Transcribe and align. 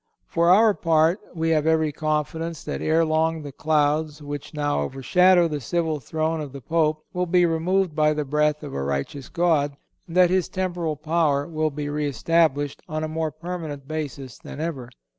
For 0.25 0.49
our 0.49 0.73
part 0.73 1.19
we 1.35 1.51
have 1.51 1.67
every 1.67 1.91
confidence 1.91 2.63
that 2.63 2.81
ere 2.81 3.05
long 3.05 3.43
the 3.43 3.51
clouds 3.51 4.19
which 4.19 4.51
now 4.51 4.81
overshadow 4.81 5.47
the 5.47 5.61
civil 5.61 5.99
throne 5.99 6.41
of 6.41 6.53
the 6.53 6.59
Pope 6.59 7.05
will 7.13 7.27
be 7.27 7.45
removed 7.45 7.93
by 7.93 8.13
the 8.13 8.25
breath 8.25 8.63
of 8.63 8.73
a 8.73 8.81
righteous 8.81 9.29
God, 9.29 9.77
and 10.07 10.17
that 10.17 10.31
his 10.31 10.49
temporal 10.49 10.95
power 10.95 11.47
will 11.47 11.69
be 11.69 11.87
re 11.87 12.07
established 12.07 12.81
on 12.89 13.03
a 13.03 13.07
more 13.07 13.29
permanent 13.29 13.87
basis 13.87 14.39
than 14.39 14.59
ever. 14.59 14.89